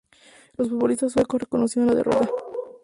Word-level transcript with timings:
Los 0.57 0.69
futbolistas 0.69 1.11
suecos 1.11 1.41
reconocieron 1.41 1.89
la 1.89 1.93
derrota. 1.93 2.27